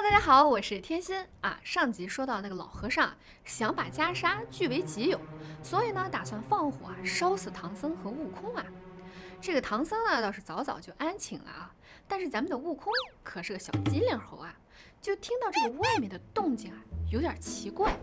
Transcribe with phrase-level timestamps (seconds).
[0.00, 1.58] 大家好，我是天心啊。
[1.64, 5.20] 上集说到那个老和尚啊想把袈裟据为己有，
[5.60, 8.64] 所以呢打算放火烧死唐僧和悟空啊。
[9.40, 11.74] 这个唐僧呢倒是早早就安寝了啊，
[12.06, 12.92] 但是咱们的悟空
[13.24, 14.54] 可是个小机灵猴啊，
[15.02, 16.78] 就听到这个外面的动静啊
[17.10, 17.98] 有点奇怪，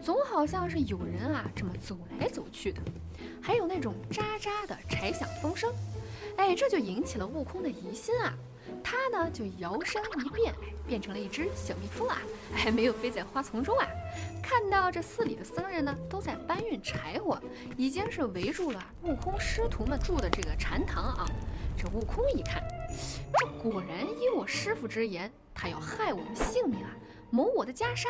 [0.00, 2.80] 总好像是有人啊这么走来走去的，
[3.42, 5.74] 还有那种喳喳的柴响风声，
[6.36, 8.32] 哎，这就引起了悟空的疑心啊。
[8.82, 10.54] 他呢就摇身一变，
[10.86, 12.18] 变成了一只小蜜蜂啊，
[12.54, 13.86] 还没有飞在花丛中啊。
[14.42, 17.40] 看到这寺里的僧人呢都在搬运柴火，
[17.76, 21.26] 已经是围住了悟空师徒们住的这个禅堂啊。
[21.76, 22.62] 这悟空一看，
[23.32, 26.90] 这果然依我师傅之言，他要害我们性命啊，
[27.30, 28.08] 谋我的袈裟，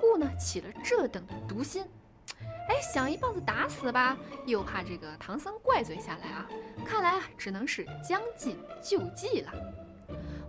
[0.00, 1.84] 故呢起了这等的毒心。
[2.66, 6.48] 哎，想一棒子打死吧，又怕这个唐僧怪罪下来啊。
[6.84, 9.52] 看来啊，只能是将计就计了。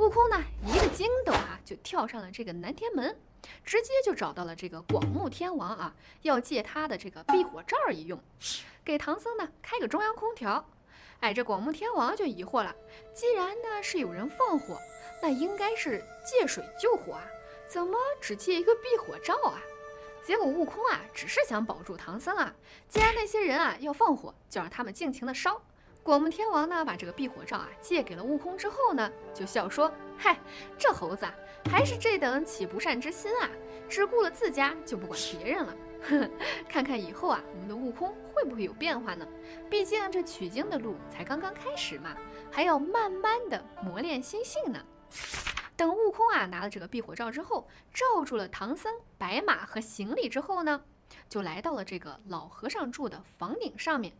[0.00, 3.20] 悟空呢，一个筋斗啊，就跳上了这个南天门，
[3.62, 8.18] 直接就找到了这个广目天王啊，要借他的这个避火罩一用，
[8.82, 10.66] 给唐僧呢开个中央空调。
[11.18, 12.74] 哎，这广目天王就疑惑了，
[13.14, 14.78] 既然呢是有人放火，
[15.20, 17.22] 那应该是借水救火啊，
[17.68, 19.60] 怎么只借一个避火罩啊？
[20.24, 22.54] 结果悟空啊，只是想保住唐僧啊，
[22.88, 25.60] 既然那些人啊要放火，就让他们尽情的烧。
[26.02, 30.38] 果木天王呢，把这个避火罩啊借给了悟空之后呢，就笑说：“嗨，
[30.78, 31.34] 这猴子啊，
[31.70, 33.50] 还是这等起不善之心啊，
[33.88, 35.76] 只顾了自家，就不管别人了。
[36.66, 39.26] 看看以后啊，我们的悟空会不会有变化呢？
[39.68, 42.16] 毕竟这取经的路才刚刚开始嘛，
[42.50, 44.82] 还要慢慢的磨练心性呢。”
[45.76, 50.82] 等悟空啊拿了这个避火罩之后，罩住了唐僧、白马和行李之后呢，
[51.28, 54.12] 就来到了这个老和尚住的房顶上面。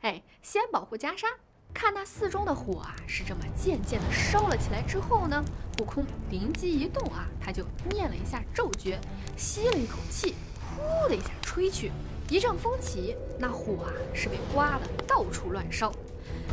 [0.00, 1.26] 哎，先保护袈裟，
[1.72, 4.82] 看那寺中的火啊，是这么渐渐的烧了起来。
[4.82, 5.42] 之后呢，
[5.80, 9.00] 悟空灵机一动啊，他就念了一下咒诀，
[9.36, 10.34] 吸了一口气，
[10.76, 11.90] 呼的一下吹去，
[12.28, 15.90] 一阵风起，那火啊是被刮的到处乱烧，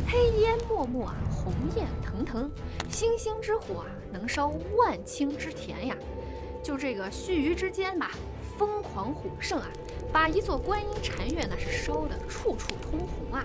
[0.08, 2.50] 黑烟漠漠啊，红焰腾腾，
[2.88, 5.96] 星星之火啊，能烧万顷之田呀！
[6.62, 8.12] 就这个须臾之间吧，
[8.62, 9.66] 疯狂火盛啊！
[10.12, 13.42] 把一座观音禅院那是烧得处处通红啊，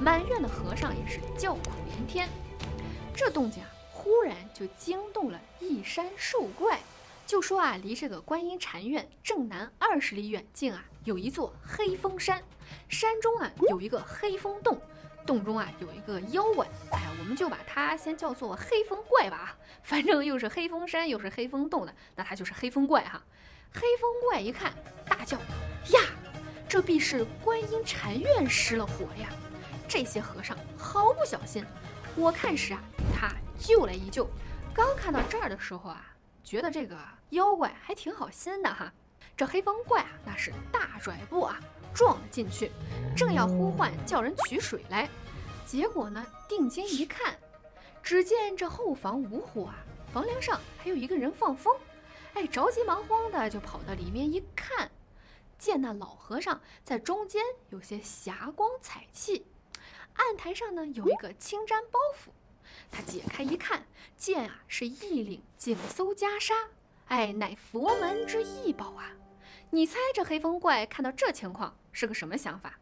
[0.00, 2.28] 满院的和尚也是叫苦连天。
[3.12, 6.78] 这动静啊，忽然就惊动了一山兽怪，
[7.26, 12.40] 就说啊，离这个观音禅院正南二十里远近啊，有一座黑风山，
[12.88, 14.80] 山中啊有一个黑风洞，
[15.26, 23.20] 洞中啊有一个妖怪，哎，我们就把它先叫做黑风怪吧，反正又是黑风山又是黑风洞的，那它就是黑风怪哈。
[23.74, 24.72] 黑风怪一看，
[25.08, 25.36] 大叫。
[25.90, 26.00] 呀，
[26.68, 29.28] 这必是观音禅院失了火呀！
[29.88, 31.64] 这些和尚毫不小心，
[32.14, 32.80] 我看时啊，
[33.14, 34.28] 他救来一救。
[34.72, 36.06] 刚看到这儿的时候啊，
[36.44, 36.96] 觉得这个
[37.30, 38.92] 妖怪还挺好心的哈。
[39.36, 41.58] 这黑风怪啊，那是大拽步啊，
[41.92, 42.70] 撞了进去，
[43.16, 45.08] 正要呼唤叫人取水来，
[45.66, 47.36] 结果呢，定睛一看，
[48.02, 49.76] 只见这后房无火啊，
[50.12, 51.74] 房梁上还有一个人放风。
[52.34, 54.90] 哎，着急忙慌的就跑到里面一看。
[55.58, 59.46] 见那老和尚在中间有些霞光彩气，
[60.14, 62.30] 案台上呢有一个青毡包袱，
[62.90, 66.52] 他解开一看，见啊是一领锦搜袈裟，
[67.06, 69.12] 哎，乃佛门之异宝啊！
[69.70, 72.78] 你猜这黑风怪看到这情况是个什么想法？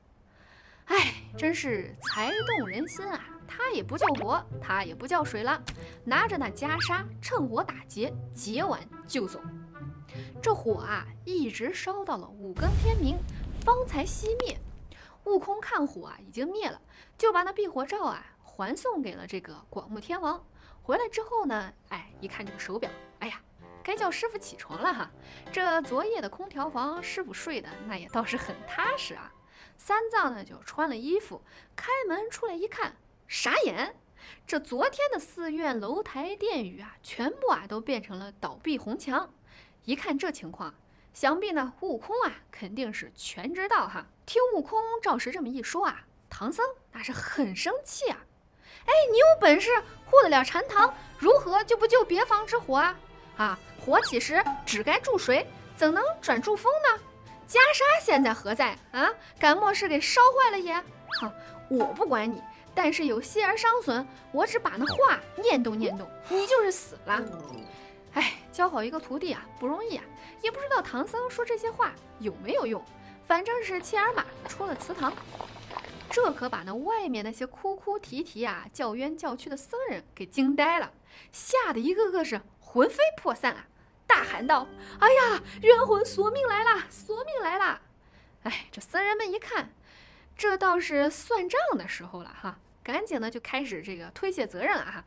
[0.87, 3.40] 哎，真是才动人心啊！
[3.63, 5.63] 他也不叫火，他也不叫水了，
[6.03, 9.39] 拿着那袈裟趁火打劫，劫完就走。
[10.43, 13.19] 这火啊，一直烧到了五更天明，
[13.63, 14.59] 方才熄灭。
[15.25, 16.81] 悟空看火啊已经灭了，
[17.19, 20.43] 就把那避火罩啊还送给了这个广目天王。
[20.83, 23.43] 回来之后呢，哎，一看这个手表，哎呀，
[23.85, 25.11] 该叫师傅起床了哈。
[25.53, 29.31] 这昨夜的空调房，师傅睡的那也倒是很踏实啊。
[29.77, 31.43] 三藏呢就穿了衣服，
[31.77, 32.97] 开门出来一看，
[33.31, 33.95] 傻眼。
[34.45, 39.33] 这昨天的寺院楼台殿宇啊，全部啊都变成了倒闭红墙。
[39.85, 40.75] 一看这情况，
[41.15, 44.05] 想必呢，悟空啊肯定是全知道哈。
[44.27, 48.19] 听悟空照实这么一说啊，唐僧那是很生气啊。
[48.87, 49.71] 哎，你有本事
[50.07, 52.99] 护得了禅堂，如何就不救别房之火啊？
[53.37, 57.01] 啊，火起时只该注水，怎能转注风呢？
[57.47, 59.09] 袈裟现在何在啊？
[59.39, 60.75] 敢莫是给烧坏了也？
[61.21, 61.33] 哼，
[61.69, 62.43] 我不管你，
[62.75, 67.23] 但是有些儿伤损，我只把那话念动念动，你就是死了。
[68.15, 70.05] 哎，教好一个徒弟啊，不容易啊！
[70.43, 72.83] 也不知道唐僧说这些话有没有用，
[73.27, 75.13] 反正是切尔玛出了祠堂，
[76.11, 80.91] 这可把那外面那些哭哭啼啼啊、叫冤叫屈的僧人给惊呆了，
[81.31, 83.67] 吓得一个个是魂飞魄散啊！
[84.07, 84.67] 大喊道
[84.99, 86.87] ：“哎呀，冤魂索命来啦！
[86.91, 87.81] 索命来啦！”
[88.43, 89.73] 哎，这僧人们一看，
[90.41, 95.05] 这倒是算账的时候了哈，赶紧呢就开始这个推卸责任了哈。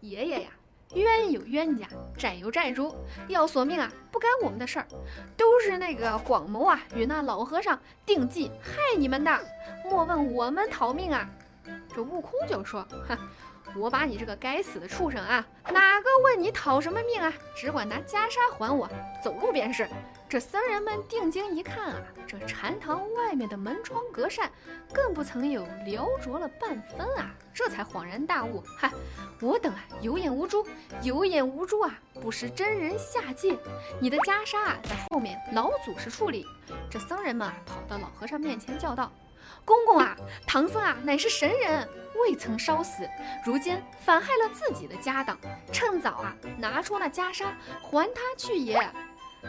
[0.00, 0.50] 爷爷呀，
[0.92, 2.94] 冤有冤家，债有债主，
[3.26, 4.86] 要索命啊，不干我们的事儿，
[5.34, 9.40] 都是那个广谋啊与那老和尚定计害你们的，
[9.84, 11.26] 莫问我们逃命啊。
[11.94, 13.16] 这悟空就说：“哼。”
[13.76, 17.32] 我把你这个该死的畜生啊，哪个问你讨什么命啊？
[17.56, 18.88] 只管拿袈裟还我，
[19.22, 19.88] 走路便是。
[20.28, 24.50] 这僧人们定睛一看啊，这禅堂外面的门窗隔扇，
[24.92, 28.62] 更不曾有撩着了半分啊，这才恍然大悟。
[28.76, 28.90] 嗨，
[29.40, 30.66] 我等啊有眼无珠，
[31.02, 33.56] 有眼无珠啊，不识真人下界。
[34.00, 36.46] 你的袈裟啊，在后面老祖师处理。
[36.88, 39.10] 这僧人们啊，跑到老和尚面前叫道。
[39.64, 40.16] 公公啊，
[40.46, 43.08] 唐僧啊，乃是神人，未曾烧死，
[43.44, 45.38] 如今反害了自己的家当，
[45.72, 47.52] 趁早啊，拿出那袈裟
[47.82, 48.78] 还他去也。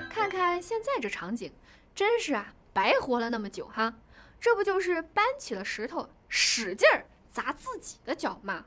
[0.10, 1.52] 看看现在这场景，
[1.94, 3.94] 真是啊，白活了那么久哈，
[4.40, 8.66] 这不就是搬起了石头，使劲儿砸自己的脚吗？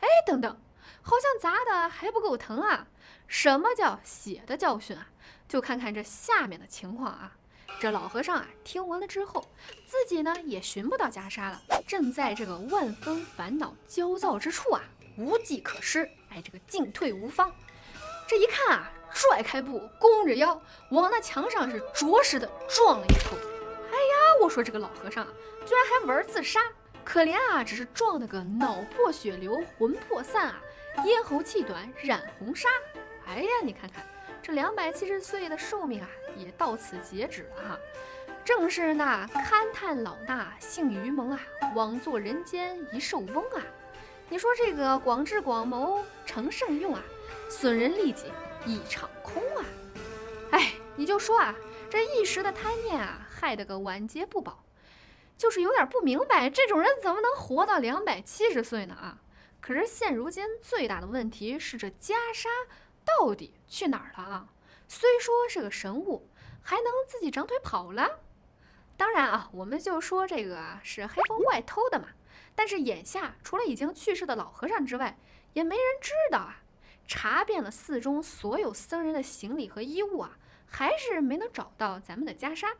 [0.00, 0.60] 哎，等等，
[1.02, 2.86] 好像砸的还不够疼啊！
[3.28, 5.08] 什么叫血的教训啊？
[5.48, 7.36] 就看看这下面的情况啊。
[7.78, 9.46] 这老和尚啊，听闻了之后，
[9.86, 14.82] 自己呢也寻不到袈裟了，正在这个万分烦恼、焦躁之处啊，
[15.18, 17.52] 无计可施，哎，这个进退无方。
[18.26, 20.60] 这一看啊，拽开步，弓着腰，
[20.90, 23.36] 往那墙上是着实的撞了一口。
[23.88, 25.32] 哎呀，我说这个老和尚啊，
[25.66, 26.60] 居然还玩自杀，
[27.04, 30.62] 可怜啊，只是撞得个脑破血流，魂魄散啊，
[31.04, 32.68] 咽喉气短，染红纱。
[33.26, 34.04] 哎呀，你看看
[34.46, 36.08] 这两百七十岁的寿命啊！
[36.36, 37.78] 也到此截止了哈，
[38.44, 41.40] 正是那勘探老衲性于蒙啊，
[41.74, 43.60] 枉做人间一寿翁啊！
[44.28, 47.02] 你说这个广智广谋成圣用啊，
[47.50, 48.26] 损人利己
[48.64, 49.64] 一场空啊！
[50.52, 51.52] 哎，你就说啊，
[51.90, 54.62] 这一时的贪念啊，害得个晚节不保，
[55.36, 59.18] 就是有点不明白，这种人怎么能活到两百七十岁呢啊？
[59.60, 62.46] 可是现如今最大的问题是这袈裟
[63.06, 64.48] 到底去哪儿了啊？
[64.88, 66.28] 虽说是个神物，
[66.60, 68.20] 还能自己长腿跑了。
[68.96, 72.08] 当然啊，我们就说这个是黑风怪偷的嘛。
[72.54, 75.18] 但是眼下除了已经去世的老和尚之外，
[75.52, 76.62] 也没人知道啊。
[77.06, 82.74] 查遍了寺中所有僧人的行李和衣物啊，还是没能找到咱们的袈裟。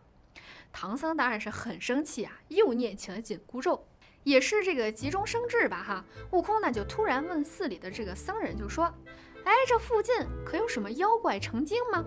[0.72, 3.86] 唐僧当然是很生气啊，又念起了紧箍咒，
[4.24, 6.04] 也是这个急中生智吧哈。
[6.32, 8.92] 悟空呢就突然问寺里的这个僧人，就说。
[9.46, 10.12] 哎，这附近
[10.44, 12.04] 可有什么妖怪成精吗？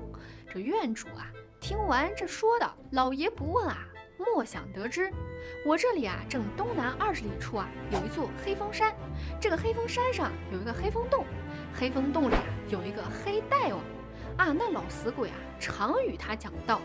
[0.53, 1.31] 这院主啊，
[1.61, 3.87] 听完这说道：“老爷不问啊，
[4.17, 5.09] 莫想得知。
[5.65, 8.93] 我这里啊，正东南二十里处啊，有一座黑风山。
[9.39, 11.25] 这个黑风山上有一个黑风洞，
[11.73, 13.79] 黑风洞里啊，有一个黑大王。
[14.35, 16.81] 啊，那老死鬼啊，常与他讲道，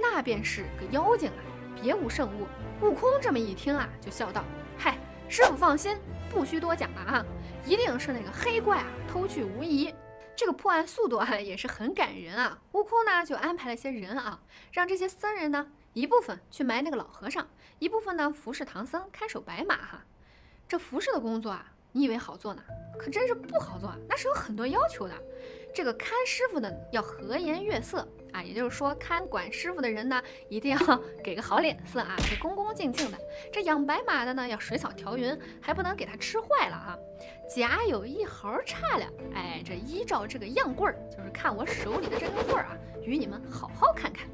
[0.00, 1.42] 那便是个妖精啊，
[1.82, 2.46] 别无圣物。”
[2.86, 4.44] 悟空这么一听啊，就笑道
[4.78, 4.96] ：“嗨，
[5.28, 5.98] 师傅放心。”
[6.38, 7.26] 不需多讲了啊，
[7.66, 9.92] 一定是那个黑怪啊偷去无疑。
[10.36, 12.56] 这个破案速度啊也是很感人啊。
[12.70, 14.40] 悟空呢就安排了些人啊，
[14.70, 17.44] 让这些僧人呢一部分去埋那个老和尚，
[17.80, 20.04] 一部分呢服侍唐僧看守白马哈。
[20.68, 22.62] 这服侍的工作啊，你以为好做呢？
[22.96, 25.14] 可真是不好做啊，那是有很多要求的。
[25.74, 33.18] 这个看师傅的要和颜悦色啊，也就是说看管师傅的人呢，一定要 给个好脸色啊，是恭恭敬敬的。
[33.52, 36.98] 这养白马的呢，要水草调匀，还不能给它吃坏了啊。
[37.48, 44.28] 甲有一毫差了，哎，这依照这个样棍儿，就是看我手里的这根棍儿啊，与你们好好看看，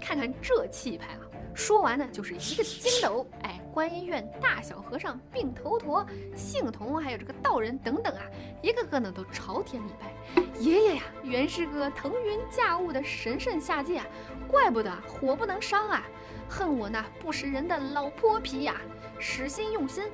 [0.00, 1.20] 看看这气派啊。
[1.54, 3.58] 说完呢，就是一个筋斗，哎。
[3.72, 6.06] 观音院大小和尚、病头陀、
[6.36, 8.22] 性童，还有这个道人等等啊，
[8.60, 10.42] 一个个呢都朝天礼拜。
[10.60, 14.06] 爷爷呀，原是个腾云驾雾的神圣下界啊，
[14.46, 16.04] 怪不得火不能伤啊！
[16.50, 18.76] 恨我那不识人的老泼皮呀，
[19.18, 20.04] 使心用心，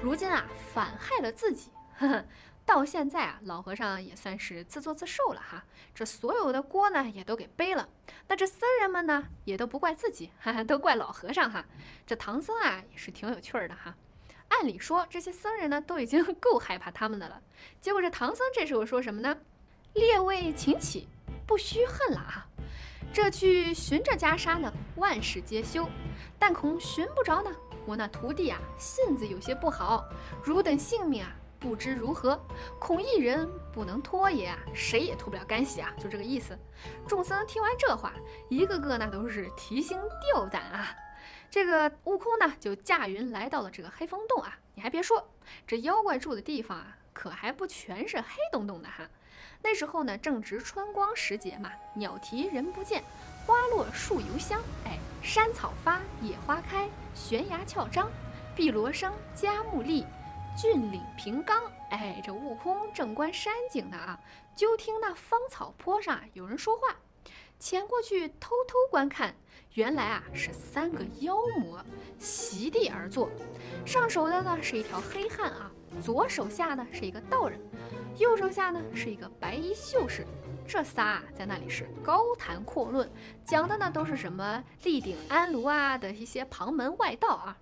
[0.00, 1.72] 如今啊反害了自己。
[1.98, 2.24] 呵呵。
[2.68, 5.64] 到现在啊，老和尚也算是自作自受了哈。
[5.94, 7.88] 这所有的锅呢，也都给背了。
[8.26, 11.64] 那这僧人们呢，也都不怪自己，哈哈，都怪老和尚哈。
[12.06, 13.94] 这唐僧啊，也是挺有趣儿的哈。
[14.48, 17.40] 按理说，这些僧人呢，都已经 够害怕他们的了。
[17.80, 19.34] 结果这唐僧这时候说什么呢？
[19.94, 21.08] 列位请起，
[21.46, 22.46] 不须恨了啊。
[23.14, 25.88] 这去寻着袈裟呢，万事皆休，
[26.38, 27.50] 但恐寻不着呢。
[27.86, 30.04] 我那徒弟啊，性子有些不好，
[30.44, 31.34] 汝等性命啊。
[31.60, 32.40] 不知如何，
[32.78, 34.58] 恐一人不能脱也啊！
[34.72, 35.92] 谁也脱不了干系啊！
[35.98, 36.56] 就这个意思。
[37.06, 38.12] 众僧听完这话，
[38.48, 40.94] 一个个那都是提心吊胆啊。
[41.50, 44.56] 这个悟空呢，就驾云来到了这个黑风洞啊。
[44.74, 45.28] 你还别说，
[45.66, 49.08] 这妖怪住的地方啊，可还不全是黑洞洞的哈。
[49.60, 53.02] 那时候呢，正值春光时节嘛，鸟啼人不见，
[53.44, 54.60] 花落树犹香。
[54.84, 58.08] 哎，山草发，野花开，悬崖峭张，
[58.54, 60.06] 碧螺生，佳木立，
[60.60, 61.56] 峻岭平冈。
[61.90, 64.20] 哎，这悟空正观山景呢啊，
[64.56, 66.96] 就听那芳草坡上有人说话，
[67.60, 69.32] 潜过去偷偷观看，
[69.74, 71.80] 原来啊是三个妖魔
[72.18, 73.30] 席地而坐，
[73.86, 75.70] 上手的呢是一条黑汉啊，
[76.02, 77.58] 左手下呢是一个道人，
[78.16, 80.26] 右手下呢是一个白衣秀士，
[80.66, 83.08] 这仨啊在那里是高谈阔论，
[83.44, 87.56] 讲的呢都是什么立鼎安炉啊的一些旁门外道啊。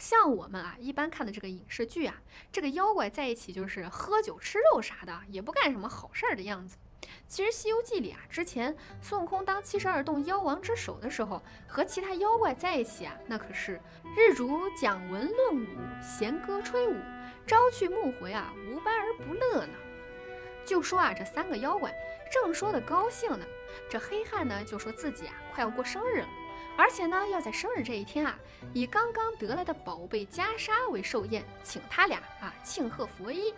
[0.00, 2.14] 像我们啊，一般看的这个影视剧啊，
[2.50, 6.78] 这个妖怪在一起就是喝酒吃肉啥的，也不干什么好事儿的样子。
[7.28, 13.78] 其实《西游记》里啊，之前孙悟空当七十二洞妖王之首的时候，和其他妖怪在一起啊，那可是
[14.16, 15.66] 日主讲文论武，
[16.02, 16.96] 弦歌吹舞，
[17.46, 19.74] 朝去暮回啊，无般而不乐呢。
[20.64, 21.94] 就说啊，这三个妖怪
[22.32, 23.44] 正说的高兴呢，
[23.90, 26.28] 这黑汉呢就说自己啊快要过生日了。
[26.76, 28.38] 而且呢，要在生日这一天啊，
[28.72, 33.54] 以刚刚得来的宝贝袈裟为寿宴，请他俩啊庆贺佛衣。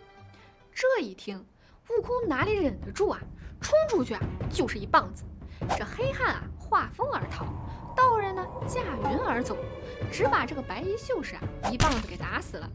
[0.72, 1.44] 这一听，
[1.88, 3.20] 悟空哪里忍得住啊，
[3.60, 5.24] 冲出去啊就是一棒子。
[5.78, 7.46] 这黑汉啊化风而逃，
[7.94, 9.56] 道人呢驾云而走，
[10.10, 12.68] 只把这个白衣秀士啊一棒子给打死了。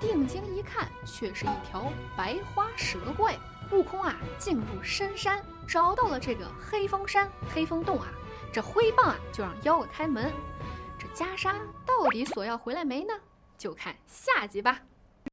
[0.00, 3.36] 定睛一看，却是一条白花蛇怪。
[3.72, 8.08] 悟空啊进入深山，找到了这个黑风山、黑风洞啊。
[8.52, 10.32] 这挥棒啊，就让妖怪开门。
[10.98, 11.54] 这袈裟
[11.86, 13.14] 到底索要回来没呢？
[13.56, 14.80] 就看下集吧。